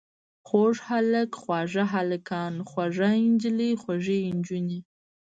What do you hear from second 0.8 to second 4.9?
هلک، خواږه هلکان، خوږه نجلۍ، خوږې نجونې.